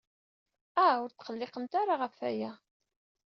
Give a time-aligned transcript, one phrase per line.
[0.85, 2.51] Ah, ur tqelliqemt ara ɣef waya.